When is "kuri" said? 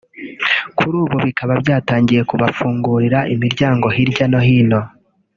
0.77-0.95